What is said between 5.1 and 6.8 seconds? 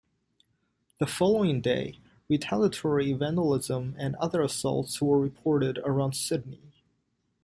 reported around Sydney.